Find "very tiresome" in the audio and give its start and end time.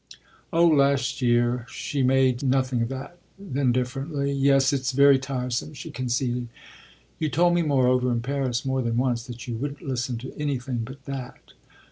4.93-5.75